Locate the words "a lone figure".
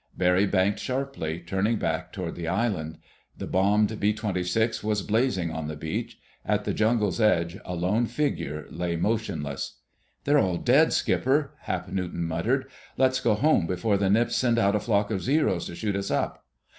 7.63-8.65